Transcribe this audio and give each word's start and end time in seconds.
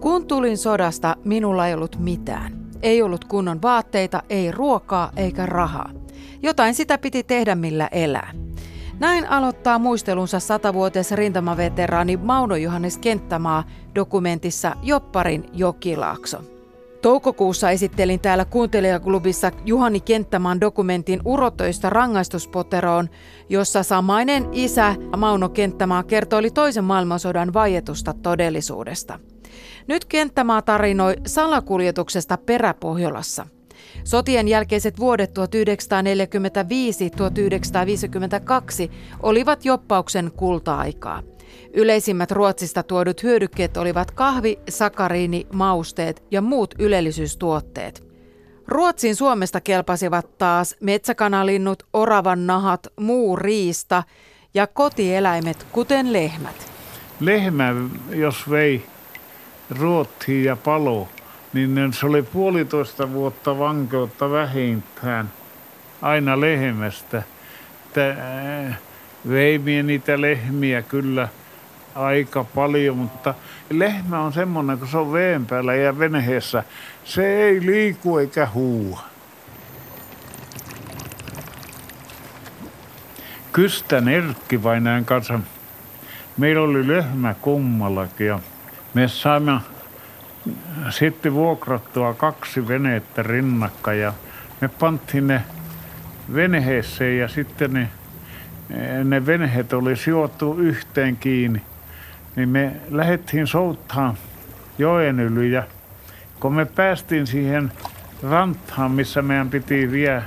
Kun 0.00 0.26
tulin 0.26 0.58
sodasta, 0.58 1.16
minulla 1.24 1.68
ei 1.68 1.74
ollut 1.74 1.98
mitään. 1.98 2.52
Ei 2.82 3.02
ollut 3.02 3.24
kunnon 3.24 3.62
vaatteita, 3.62 4.22
ei 4.30 4.52
ruokaa 4.52 5.10
eikä 5.16 5.46
rahaa. 5.46 5.90
Jotain 6.42 6.74
sitä 6.74 6.98
piti 6.98 7.22
tehdä, 7.22 7.54
millä 7.54 7.88
elää. 7.92 8.32
Näin 8.98 9.28
aloittaa 9.30 9.78
muistelunsa 9.78 10.40
satavuotias 10.40 11.12
rintamaveteraani 11.12 12.16
Mauno 12.16 12.56
Johannes 12.56 12.98
Kenttämaa 12.98 13.64
dokumentissa 13.94 14.76
Jopparin 14.82 15.44
jokilaakso. 15.52 16.38
Toukokuussa 17.02 17.70
esittelin 17.70 18.20
täällä 18.20 18.44
kuuntelijaklubissa 18.44 19.52
Juhani 19.64 20.00
Kenttämaan 20.00 20.60
dokumentin 20.60 21.20
Urotoista 21.24 21.90
rangaistuspoteroon, 21.90 23.08
jossa 23.48 23.82
samainen 23.82 24.48
isä 24.52 24.94
Mauno 25.16 25.48
Kenttämaa 25.48 26.02
kertoi 26.02 26.50
toisen 26.50 26.84
maailmansodan 26.84 27.52
vaietusta 27.52 28.14
todellisuudesta. 28.22 29.18
Nyt 29.86 30.04
Kenttämaa 30.04 30.62
tarinoi 30.62 31.14
salakuljetuksesta 31.26 32.38
Peräpohjolassa. 32.38 33.46
Sotien 34.04 34.48
jälkeiset 34.48 34.98
vuodet 34.98 35.30
1945-1952 35.30 35.34
olivat 39.22 39.64
joppauksen 39.64 40.32
kulta-aikaa. 40.36 41.22
Yleisimmät 41.74 42.30
Ruotsista 42.30 42.82
tuodut 42.82 43.22
hyödykkeet 43.22 43.76
olivat 43.76 44.10
kahvi, 44.10 44.58
sakariini, 44.68 45.46
mausteet 45.52 46.22
ja 46.30 46.40
muut 46.40 46.74
ylellisyystuotteet. 46.78 48.04
Ruotsin 48.68 49.16
Suomesta 49.16 49.60
kelpasivat 49.60 50.38
taas 50.38 50.76
metsäkanalinnut, 50.80 51.82
oravan 51.92 52.46
nahat, 52.46 52.86
muu 53.00 53.36
riista 53.36 54.02
ja 54.54 54.66
kotieläimet, 54.66 55.66
kuten 55.72 56.12
lehmät. 56.12 56.72
Lehmä, 57.20 57.74
jos 58.10 58.50
vei 58.50 58.82
Ruottiin 59.70 60.44
ja 60.44 60.56
palo, 60.56 61.08
niin 61.52 61.92
se 61.92 62.06
oli 62.06 62.22
puolitoista 62.22 63.12
vuotta 63.12 63.58
vankeutta 63.58 64.30
vähintään 64.30 65.30
aina 66.02 66.40
lehmästä. 66.40 67.22
Veimiä 69.28 69.82
niitä 69.82 70.20
lehmiä 70.20 70.82
kyllä 70.82 71.28
aika 71.94 72.44
paljon, 72.44 72.96
mutta 72.96 73.34
lehmä 73.70 74.20
on 74.20 74.32
semmoinen, 74.32 74.78
kun 74.78 74.88
se 74.88 74.98
on 74.98 75.12
veen 75.12 75.46
päällä 75.46 75.74
ja 75.74 75.98
venheessä, 75.98 76.64
se 77.04 77.42
ei 77.42 77.66
liiku 77.66 78.18
eikä 78.18 78.48
huua. 78.54 79.00
Kystän 83.52 84.08
Erkki 84.08 84.62
vainaan 84.62 85.04
kanssa. 85.04 85.40
Meillä 86.36 86.62
oli 86.62 86.88
lehmä 86.88 87.34
kummallakin 87.34 88.34
me 88.94 89.08
saimme 89.08 89.60
sitten 90.90 91.34
vuokrattua 91.34 92.14
kaksi 92.14 92.68
venettä 92.68 93.22
rinnakka 93.22 93.92
ja 93.92 94.12
me 94.60 94.68
pantiin 94.68 95.26
ne 95.26 95.42
venheeseen 96.34 97.18
ja 97.18 97.28
sitten 97.28 97.72
ne, 97.72 97.88
ne 99.04 99.26
venheet 99.26 99.72
oli 99.72 99.96
sijoittu 99.96 100.54
yhteen 100.54 101.16
kiinni. 101.16 101.62
Niin 102.36 102.48
me 102.48 102.76
lähdettiin 102.90 103.46
souttaan 103.46 104.14
joen 104.78 105.20
yli 105.20 105.52
ja 105.52 105.62
kun 106.40 106.54
me 106.54 106.64
päästiin 106.64 107.26
siihen 107.26 107.72
rantaan, 108.22 108.90
missä 108.90 109.22
meidän 109.22 109.50
piti 109.50 109.90
vie 109.90 110.22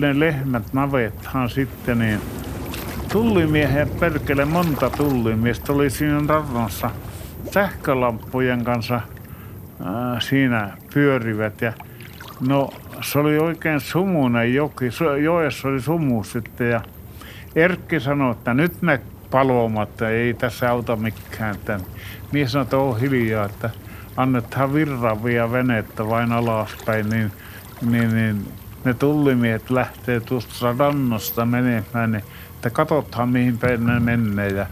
ne 0.00 0.20
lehmät 0.20 0.72
navettaan 0.72 1.50
sitten, 1.50 1.98
niin 1.98 2.20
tullimiehen 3.12 3.88
perkele 3.88 4.44
monta 4.44 4.90
tullimiestä 4.90 5.72
oli 5.72 5.90
siinä 5.90 6.22
rannassa 6.26 6.90
sähkölampujen 7.50 8.64
kanssa– 8.64 9.00
siinä 10.20 10.76
pyörivät. 10.94 11.60
Ja 11.60 11.72
no 12.40 12.70
se 13.00 13.18
oli 13.18 13.38
oikein 13.38 13.80
sumuinen 13.80 14.54
joki. 14.54 14.84
Joessa 15.22 15.68
oli 15.68 15.80
sumu 15.80 16.24
sitten 16.24 16.70
ja 16.70 16.80
Erkki 17.56 18.00
sanoi, 18.00 18.32
että 18.32 18.54
nyt 18.54 18.82
me 18.82 19.00
palomatta, 19.30 20.08
ei 20.08 20.34
tässä 20.34 20.70
auta 20.70 20.96
mikään. 20.96 21.56
Tämän. 21.64 21.80
Mies 22.32 22.52
sanoi, 22.52 22.62
että 22.62 22.76
on 22.76 23.00
hiljaa, 23.00 23.44
että 23.44 23.70
annetaan 24.16 24.74
virravia 24.74 25.52
venettä 25.52 26.08
vain 26.08 26.32
alaspäin, 26.32 27.10
niin, 27.10 27.32
niin, 27.90 28.14
niin 28.14 28.52
ne 28.84 28.94
tullimiehet 28.94 29.70
lähtee 29.70 30.20
tuosta 30.20 30.74
rannosta 30.78 31.44
menemään, 31.44 32.12
niin 32.12 32.24
että 32.54 32.70
katsotaan 32.70 33.28
mihin 33.28 33.58
päin 33.58 33.86
ne 33.86 34.00
menee. 34.00 34.48
Ja, 34.48 34.66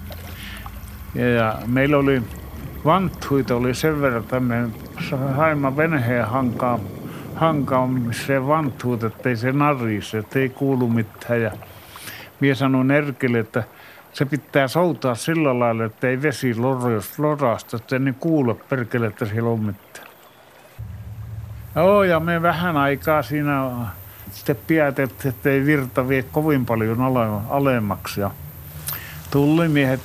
ja, 1.15 1.29
ja 1.29 1.59
meillä 1.67 1.99
oli 1.99 2.23
vanttuita 2.87 3.55
oli 3.55 3.75
sen 3.75 4.01
verran, 4.01 4.23
että 4.23 4.41
me 4.41 4.69
saimme 5.37 5.77
venheen 5.77 6.27
hankaan, 6.27 6.81
hankaamiseen 7.35 8.47
vanttuut, 8.47 9.05
ettei 9.05 9.37
se 9.37 9.53
narisi, 9.53 10.17
ettei 10.17 10.49
kuulu 10.49 10.89
mitään. 10.89 11.43
Ja 11.43 11.51
minä 12.41 12.55
sanoin 12.55 12.91
Erkille, 12.91 13.39
että 13.39 13.63
se 14.13 14.25
pitää 14.25 14.69
soutaa 14.69 15.15
sillä 15.15 15.59
lailla, 15.59 15.85
että 15.85 16.09
ei 16.09 16.23
vesi 16.23 16.55
lorasta, 17.19 17.77
että 17.77 17.99
niin 17.99 18.15
kuule 18.15 18.55
perkele, 18.55 19.07
että 19.07 19.27
siellä 19.27 19.51
on 19.51 19.61
mitään. 19.61 20.09
Joo, 21.77 22.03
ja 22.03 22.21
me 22.21 22.43
vähän 22.43 22.77
aikaa 22.77 23.23
siinä 23.23 23.71
sitten 24.33 24.57
pidätettiin, 24.67 25.35
että 25.35 25.51
ei 25.51 25.67
virta 25.67 26.09
vie 26.09 26.23
kovin 26.23 26.67
paljon 26.67 27.01
alemmaksi. 27.51 28.21
Ja 28.21 28.31
tullimiehet 29.31 30.01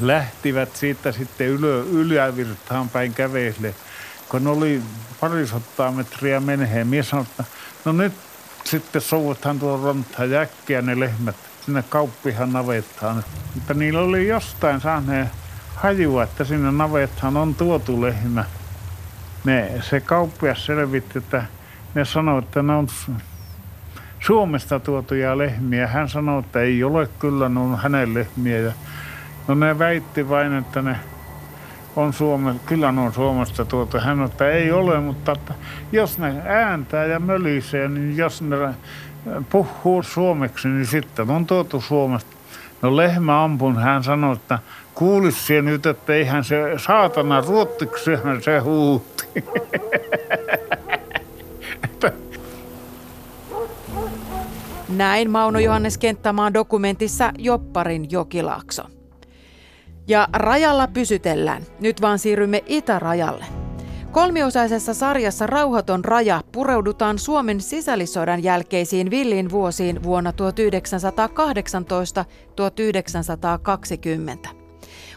lähtivät 0.00 0.76
siitä 0.76 1.12
sitten 1.12 1.46
ylö, 1.46 1.82
ylävirtaan 1.82 2.88
päin 2.88 3.14
kävelle. 3.14 3.74
Kun 4.28 4.46
oli 4.46 4.82
parisottaa 5.20 5.92
metriä 5.92 6.40
menheen, 6.40 6.86
mies 6.86 7.08
sanoi, 7.08 7.26
että 7.30 7.44
no 7.84 7.92
nyt 7.92 8.12
sitten 8.64 9.02
souvataan 9.02 9.58
tuon 9.58 9.82
rantaan 9.82 10.30
jäkkiä 10.30 10.82
ne 10.82 11.00
lehmät 11.00 11.36
sinne 11.66 11.84
kauppihan 11.88 12.52
navettaan. 12.52 13.24
Mutta 13.54 13.74
niillä 13.74 14.00
oli 14.00 14.28
jostain 14.28 14.80
saaneen 14.80 15.30
hajua, 15.74 16.22
että 16.22 16.44
sinne 16.44 16.72
navettaan 16.72 17.36
on 17.36 17.54
tuotu 17.54 18.02
lehmä. 18.02 18.44
Ne, 19.44 19.72
se 19.80 20.00
kauppias 20.00 20.66
selvitti, 20.66 21.18
että 21.18 21.44
ne 21.94 22.04
sanoi, 22.04 22.38
että 22.38 22.62
ne 22.62 22.72
on 22.72 22.88
Suomesta 24.20 24.80
tuotuja 24.80 25.38
lehmiä. 25.38 25.86
Hän 25.86 26.08
sanoi, 26.08 26.40
että 26.40 26.60
ei 26.60 26.84
ole 26.84 27.08
kyllä, 27.18 27.48
ne 27.48 27.60
on 27.60 27.78
hänen 27.78 28.14
lehmiä. 28.14 28.58
Ja 28.58 28.72
No 29.48 29.54
ne 29.54 29.78
väitti 29.78 30.28
vain, 30.28 30.58
että 30.58 30.82
ne 30.82 30.96
on 31.96 32.12
Suome, 32.12 32.54
kyllä 32.66 32.92
ne 32.92 33.00
on 33.00 33.12
Suomesta 33.12 33.64
tuotu. 33.64 33.98
Hän 33.98 34.22
että 34.22 34.50
ei 34.50 34.72
ole, 34.72 35.00
mutta 35.00 35.32
että 35.32 35.54
jos 35.92 36.18
ne 36.18 36.42
ääntää 36.46 37.04
ja 37.04 37.20
mölisee, 37.20 37.88
niin 37.88 38.16
jos 38.16 38.42
ne 38.42 38.56
puhuu 39.50 40.02
suomeksi, 40.02 40.68
niin 40.68 40.86
sitten 40.86 41.30
on 41.30 41.46
tuotu 41.46 41.80
Suomesta. 41.80 42.36
No 42.82 42.96
lehmä 42.96 43.44
ampun, 43.44 43.76
hän 43.76 44.04
sanoi, 44.04 44.36
että 44.36 44.58
kuulisi 44.94 45.62
nyt, 45.62 45.86
että 45.86 46.14
eihän 46.14 46.44
se 46.44 46.56
saatana 46.76 47.40
ruottiksihan 47.40 48.42
se 48.42 48.58
huutti. 48.58 49.44
Näin 54.88 55.30
Mauno 55.30 55.58
Johannes 55.58 55.98
Kenttämaan 55.98 56.54
dokumentissa 56.54 57.32
Jopparin 57.38 58.10
jokilaakso. 58.10 58.97
Ja 60.08 60.28
rajalla 60.32 60.86
pysytellään. 60.86 61.62
Nyt 61.80 62.00
vaan 62.02 62.18
siirrymme 62.18 62.64
itärajalle. 62.66 63.44
Kolmiosaisessa 64.12 64.94
sarjassa 64.94 65.46
Rauhaton 65.46 66.04
raja 66.04 66.42
pureudutaan 66.52 67.18
Suomen 67.18 67.60
sisällissodan 67.60 68.42
jälkeisiin 68.42 69.10
villin 69.10 69.50
vuosiin 69.50 70.02
vuonna 70.02 70.32
1918-1920. 74.46 74.48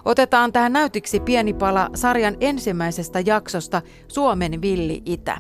Otetaan 0.06 0.52
tähän 0.52 0.74
näytiksi 0.74 1.20
pieni 1.20 1.54
pala 1.54 1.90
sarjan 1.96 2.38
ensimmäisestä 2.40 3.20
jaksosta 3.26 3.82
Suomen 4.08 4.62
villi 4.62 5.02
itä. 5.06 5.38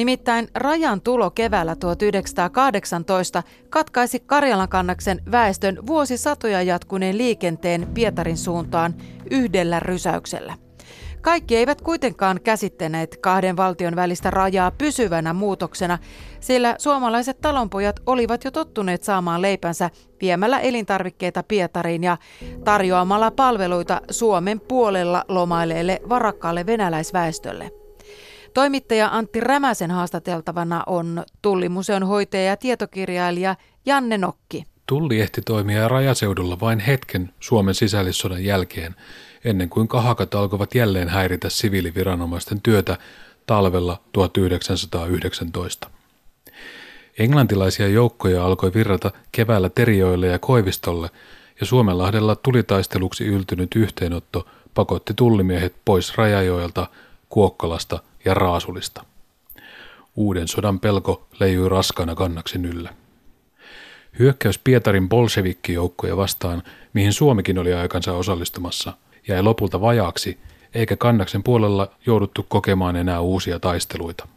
Nimittäin 0.00 0.48
rajan 0.54 1.00
tulo 1.00 1.30
keväällä 1.30 1.76
1918 1.76 3.42
katkaisi 3.70 4.20
Karjalan 4.20 4.68
kannaksen 4.68 5.22
väestön 5.32 5.86
vuosisatoja 5.86 6.62
jatkuneen 6.62 7.18
liikenteen 7.18 7.88
Pietarin 7.94 8.36
suuntaan 8.36 8.94
yhdellä 9.30 9.80
rysäyksellä. 9.80 10.54
Kaikki 11.20 11.56
eivät 11.56 11.80
kuitenkaan 11.80 12.40
käsittäneet 12.44 13.16
kahden 13.16 13.56
valtion 13.56 13.96
välistä 13.96 14.30
rajaa 14.30 14.70
pysyvänä 14.70 15.32
muutoksena, 15.32 15.98
sillä 16.40 16.74
suomalaiset 16.78 17.40
talonpojat 17.40 18.00
olivat 18.06 18.44
jo 18.44 18.50
tottuneet 18.50 19.02
saamaan 19.02 19.42
leipänsä 19.42 19.90
viemällä 20.20 20.60
elintarvikkeita 20.60 21.42
Pietariin 21.42 22.04
ja 22.04 22.16
tarjoamalla 22.64 23.30
palveluita 23.30 24.00
Suomen 24.10 24.60
puolella 24.60 25.24
lomaileelle 25.28 26.00
varakkaalle 26.08 26.66
venäläisväestölle. 26.66 27.79
Toimittaja 28.54 29.08
Antti 29.12 29.40
Rämäsen 29.40 29.90
haastateltavana 29.90 30.82
on 30.86 31.24
Tullimuseon 31.42 32.02
hoitaja 32.02 32.44
ja 32.44 32.56
tietokirjailija 32.56 33.56
Janne 33.86 34.18
Nokki. 34.18 34.64
Tulli 34.86 35.20
ehti 35.20 35.42
toimia 35.42 35.88
rajaseudulla 35.88 36.60
vain 36.60 36.80
hetken 36.80 37.34
Suomen 37.40 37.74
sisällissodan 37.74 38.44
jälkeen, 38.44 38.94
ennen 39.44 39.68
kuin 39.68 39.88
kahakat 39.88 40.34
alkoivat 40.34 40.74
jälleen 40.74 41.08
häiritä 41.08 41.48
siviiliviranomaisten 41.48 42.60
työtä 42.60 42.98
talvella 43.46 44.00
1919. 44.12 45.90
Englantilaisia 47.18 47.88
joukkoja 47.88 48.46
alkoi 48.46 48.74
virrata 48.74 49.10
keväällä 49.32 49.68
Terioille 49.68 50.26
ja 50.26 50.38
Koivistolle, 50.38 51.10
ja 51.60 51.66
Suomenlahdella 51.66 52.36
tulitaisteluksi 52.36 53.26
yltynyt 53.26 53.70
yhteenotto 53.76 54.46
pakotti 54.74 55.14
tullimiehet 55.14 55.74
pois 55.84 56.16
Rajajoelta, 56.16 56.86
Kuokkolasta 57.28 57.98
ja 58.24 58.34
Raasulista. 58.34 59.04
Uuden 60.16 60.48
sodan 60.48 60.80
pelko 60.80 61.26
leijui 61.40 61.68
raskaana 61.68 62.14
kannaksen 62.14 62.64
yllä. 62.64 62.94
Hyökkäys 64.18 64.58
Pietarin 64.58 65.08
bolshevikkijoukkoja 65.08 66.16
vastaan, 66.16 66.62
mihin 66.92 67.12
Suomikin 67.12 67.58
oli 67.58 67.74
aikansa 67.74 68.12
osallistumassa, 68.12 68.92
jäi 69.28 69.42
lopulta 69.42 69.80
vajaaksi, 69.80 70.38
eikä 70.74 70.96
kannaksen 70.96 71.42
puolella 71.42 71.90
jouduttu 72.06 72.46
kokemaan 72.48 72.96
enää 72.96 73.20
uusia 73.20 73.60
taisteluita. 73.60 74.28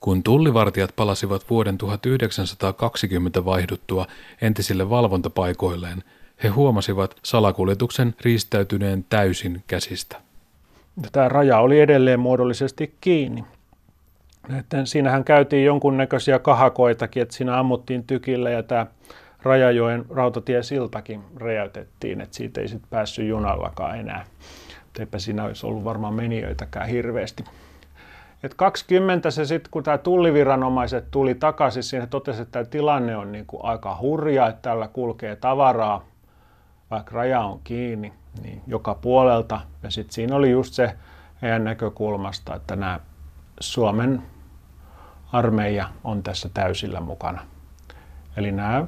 Kun 0.00 0.22
tullivartijat 0.22 0.96
palasivat 0.96 1.50
vuoden 1.50 1.78
1920 1.78 3.44
vaihduttua 3.44 4.06
entisille 4.42 4.90
valvontapaikoilleen, 4.90 6.04
he 6.42 6.48
huomasivat 6.48 7.16
salakuljetuksen 7.22 8.14
riistäytyneen 8.20 9.04
täysin 9.08 9.64
käsistä. 9.66 10.25
Tämä 11.12 11.28
raja 11.28 11.58
oli 11.58 11.80
edelleen 11.80 12.20
muodollisesti 12.20 12.94
kiinni. 13.00 13.44
Että 14.58 14.84
siinähän 14.84 15.24
käytiin 15.24 15.64
jonkunnäköisiä 15.64 16.38
kahakoitakin, 16.38 17.22
että 17.22 17.34
siinä 17.34 17.58
ammuttiin 17.58 18.04
tykillä 18.04 18.50
ja 18.50 18.62
tämä 18.62 18.86
Rajajoen 19.42 20.04
rautatiesiltakin 20.10 21.22
räjäytettiin, 21.36 22.20
että 22.20 22.36
siitä 22.36 22.60
ei 22.60 22.68
sitten 22.68 22.90
päässyt 22.90 23.28
junallakaan 23.28 23.98
enää. 23.98 24.24
Eipä 24.98 25.18
siinä 25.18 25.44
olisi 25.44 25.66
ollut 25.66 25.84
varmaan 25.84 26.14
menijöitäkään 26.14 26.88
hirveästi. 26.88 27.44
Et 28.42 28.54
20 28.54 29.30
se 29.30 29.44
sitten, 29.44 29.70
kun 29.70 29.82
tämä 29.82 29.98
tulliviranomaiset 29.98 31.04
tuli 31.10 31.34
takaisin 31.34 31.82
siihen, 31.82 32.08
totesi, 32.08 32.42
että 32.42 32.52
tämä 32.52 32.64
tilanne 32.64 33.16
on 33.16 33.32
niin 33.32 33.46
kuin 33.46 33.64
aika 33.64 33.98
hurja, 34.00 34.46
että 34.46 34.62
tällä 34.62 34.88
kulkee 34.88 35.36
tavaraa, 35.36 36.04
vaikka 36.90 37.14
raja 37.14 37.40
on 37.40 37.60
kiinni, 37.64 38.12
niin 38.42 38.62
joka 38.66 38.94
puolelta. 38.94 39.60
Ja 39.82 39.90
sitten 39.90 40.14
siinä 40.14 40.36
oli 40.36 40.50
just 40.50 40.74
se 40.74 40.96
heidän 41.42 41.64
näkökulmasta, 41.64 42.54
että 42.54 42.76
nämä 42.76 43.00
Suomen 43.60 44.22
armeija 45.32 45.88
on 46.04 46.22
tässä 46.22 46.48
täysillä 46.54 47.00
mukana. 47.00 47.40
Eli 48.36 48.52
nämä, 48.52 48.86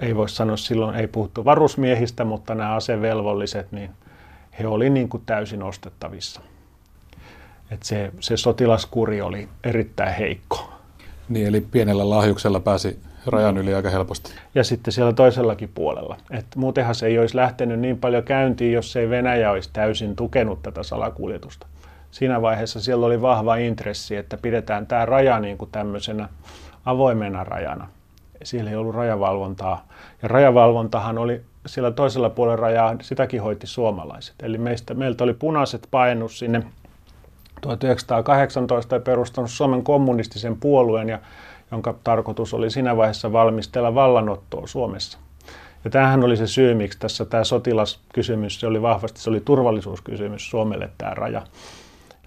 ei 0.00 0.16
voi 0.16 0.28
sanoa 0.28 0.56
silloin, 0.56 0.96
ei 0.96 1.06
puhuttu 1.06 1.44
varusmiehistä, 1.44 2.24
mutta 2.24 2.54
nämä 2.54 2.74
asevelvolliset, 2.74 3.72
niin 3.72 3.90
he 4.58 4.66
oli 4.66 4.90
niin 4.90 5.08
kuin 5.08 5.22
täysin 5.26 5.62
ostettavissa. 5.62 6.40
Et 7.70 7.82
se, 7.82 8.12
se 8.20 8.36
sotilaskuri 8.36 9.20
oli 9.20 9.48
erittäin 9.64 10.14
heikko. 10.14 10.72
Niin, 11.28 11.46
eli 11.46 11.60
pienellä 11.60 12.10
lahjuksella 12.10 12.60
pääsi 12.60 12.98
rajan 13.26 13.58
yli 13.58 13.74
aika 13.74 13.90
helposti. 13.90 14.32
Ja 14.54 14.64
sitten 14.64 14.92
siellä 14.92 15.12
toisellakin 15.12 15.70
puolella. 15.74 16.16
Et 16.30 16.46
muutenhan 16.56 16.94
se 16.94 17.06
ei 17.06 17.18
olisi 17.18 17.36
lähtenyt 17.36 17.80
niin 17.80 17.98
paljon 17.98 18.22
käyntiin, 18.22 18.72
jos 18.72 18.96
ei 18.96 19.10
Venäjä 19.10 19.50
olisi 19.50 19.70
täysin 19.72 20.16
tukenut 20.16 20.62
tätä 20.62 20.82
salakuljetusta 20.82 21.66
siinä 22.10 22.42
vaiheessa 22.42 22.80
siellä 22.80 23.06
oli 23.06 23.22
vahva 23.22 23.56
intressi, 23.56 24.16
että 24.16 24.36
pidetään 24.36 24.86
tämä 24.86 25.06
raja 25.06 25.40
niin 25.40 25.58
kuin 25.58 25.70
tämmöisenä 25.70 26.28
avoimena 26.84 27.44
rajana. 27.44 27.88
Siellä 28.42 28.70
ei 28.70 28.76
ollut 28.76 28.94
rajavalvontaa. 28.94 29.88
Ja 30.22 30.28
rajavalvontahan 30.28 31.18
oli 31.18 31.40
siellä 31.66 31.90
toisella 31.90 32.30
puolella 32.30 32.56
rajaa, 32.56 32.96
sitäkin 33.02 33.42
hoiti 33.42 33.66
suomalaiset. 33.66 34.34
Eli 34.42 34.58
meistä, 34.58 34.94
meiltä 34.94 35.24
oli 35.24 35.34
punaiset 35.34 35.88
painut 35.90 36.32
sinne 36.32 36.62
1918 37.60 38.94
ja 38.94 39.00
perustanut 39.00 39.50
Suomen 39.50 39.84
kommunistisen 39.84 40.56
puolueen, 40.56 41.08
ja, 41.08 41.18
jonka 41.72 41.94
tarkoitus 42.04 42.54
oli 42.54 42.70
siinä 42.70 42.96
vaiheessa 42.96 43.32
valmistella 43.32 43.94
vallanottoa 43.94 44.66
Suomessa. 44.66 45.18
Ja 45.84 45.90
tämähän 45.90 46.24
oli 46.24 46.36
se 46.36 46.46
syy, 46.46 46.74
miksi 46.74 46.98
tässä 46.98 47.24
tämä 47.24 47.44
sotilaskysymys, 47.44 48.60
se 48.60 48.66
oli 48.66 48.82
vahvasti, 48.82 49.20
se 49.20 49.30
oli 49.30 49.40
turvallisuuskysymys 49.40 50.50
Suomelle 50.50 50.90
tämä 50.98 51.14
raja. 51.14 51.42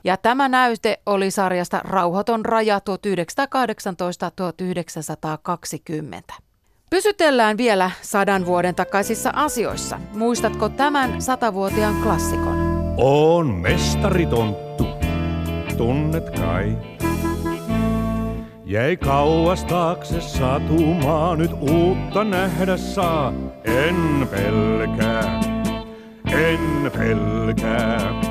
Ja 0.04 0.18
tämä 0.18 0.50
näyte 0.50 1.00
oli 1.06 1.32
sarjasta 1.32 1.82
Rauhaton 1.84 2.46
raja 2.46 2.80
1918-1920. 6.30 6.34
Pysytellään 6.90 7.58
vielä 7.58 7.92
sadan 8.02 8.46
vuoden 8.46 8.76
takaisissa 8.76 9.32
asioissa. 9.36 10.00
Muistatko 10.14 10.70
tämän 10.70 11.22
satavuotiaan 11.22 11.96
klassikon? 12.04 12.56
On 12.98 13.48
mestaritonttu, 13.48 14.88
tunnet 15.78 16.30
kai. 16.30 16.78
Jäi 18.74 18.98
kauas 18.98 19.66
taakse 19.66 20.22
satumaa, 20.22 21.36
nyt 21.36 21.52
uutta 21.54 22.24
nähdä 22.24 22.78
saa. 22.78 23.34
En 23.64 24.28
pelkää, 24.32 25.42
en 26.32 26.92
pelkää. 26.98 28.22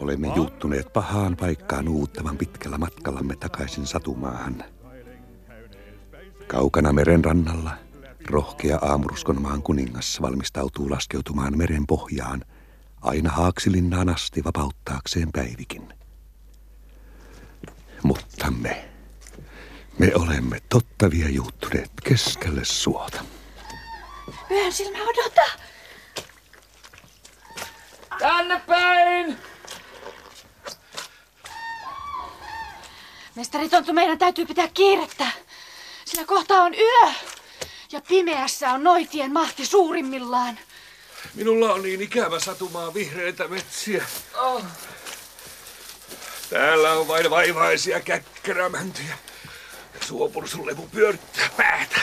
Olemme 0.00 0.32
juuttuneet 0.36 0.92
pahaan 0.92 1.36
paikkaan 1.36 1.88
uuttavan 1.88 2.36
pitkällä 2.36 2.78
matkallamme 2.78 3.36
takaisin 3.36 3.86
satumaahan. 3.86 4.64
Kaukana 6.46 6.92
meren 6.92 7.24
rannalla 7.24 7.70
rohkea 8.26 8.78
aamuruskon 8.82 9.42
maan 9.42 9.62
kuningas 9.62 10.22
valmistautuu 10.22 10.90
laskeutumaan 10.90 11.58
meren 11.58 11.86
pohjaan 11.86 12.44
aina 13.00 13.30
Haaksilinnaan 13.30 14.08
asti 14.08 14.44
vapauttaakseen 14.44 15.32
päivikin. 15.32 15.94
Mutta 18.02 18.50
me, 18.50 18.90
me 20.00 20.12
olemme 20.14 20.58
tottavia 20.68 21.28
juuttuneet 21.28 21.90
keskelle 22.04 22.64
suota. 22.64 23.24
Pyhän 24.48 24.72
silmä 24.72 24.98
odota! 25.02 25.42
Tänne 28.18 28.60
päin! 28.66 29.38
Mestari 33.34 33.68
Tonttu, 33.68 33.92
meidän 33.92 34.18
täytyy 34.18 34.46
pitää 34.46 34.68
kiirettä, 34.68 35.26
sillä 36.04 36.24
kohta 36.24 36.62
on 36.62 36.74
yö 36.74 37.12
ja 37.92 38.00
pimeässä 38.08 38.72
on 38.72 38.84
noitien 38.84 39.32
mahti 39.32 39.66
suurimmillaan. 39.66 40.58
Minulla 41.34 41.72
on 41.72 41.82
niin 41.82 42.02
ikävä 42.02 42.40
satumaa 42.40 42.94
vihreitä 42.94 43.48
metsiä. 43.48 44.04
Oh. 44.36 44.62
Täällä 46.50 46.92
on 46.92 47.08
vain 47.08 47.30
vaivaisia 47.30 48.00
käkkärämäntyjä. 48.00 49.29
Suopursulevu 50.10 50.88
pyörittää 50.92 51.48
päätä. 51.56 52.00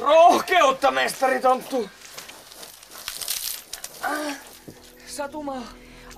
Rohkeutta, 0.00 0.90
mestari 0.90 1.40
Tonttu! 1.40 1.88
Äh, 4.04 4.36
satumaa. 5.06 5.62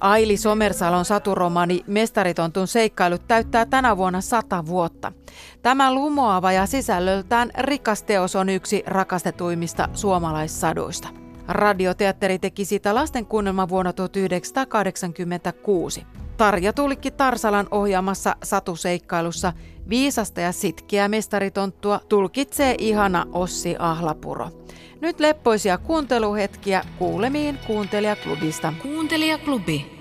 Aili 0.00 0.37
Somersalon 0.37 1.04
saturomani 1.04 1.85
Mestaritontun 1.87 2.66
seikkailut 2.66 3.28
täyttää 3.28 3.66
tänä 3.66 3.97
vuonna 3.97 4.20
sata 4.20 4.66
vuotta. 4.66 5.12
Tämä 5.62 5.94
lumoava 5.94 6.52
ja 6.52 6.66
sisällöltään 6.66 7.50
rikas 7.58 8.02
teos 8.02 8.37
on 8.37 8.49
yksi 8.49 8.82
rakastetuimmista 8.87 9.88
suomalaissaduista. 9.92 11.08
Radioteatteri 11.49 12.38
teki 12.38 12.64
sitä 12.64 12.94
lastenkuunnelma 12.94 13.68
vuonna 13.68 13.92
1986. 13.92 16.06
Tarja 16.37 16.73
Tulikki 16.73 17.11
Tarsalan 17.11 17.68
ohjaamassa 17.70 18.37
satuseikkailussa 18.42 19.52
viisasta 19.88 20.40
ja 20.40 20.52
sitkeä 20.52 21.09
mestaritonttua 21.09 22.00
tulkitsee 22.09 22.75
ihana 22.78 23.26
Ossi 23.33 23.76
Ahlapuro. 23.78 24.50
Nyt 25.00 25.21
leppoisia 25.21 25.78
kuunteluhetkiä 25.78 26.85
kuulemiin 26.99 27.59
Kuuntelijaklubista. 27.66 28.73
Kuuntelijaklubi. 28.83 29.98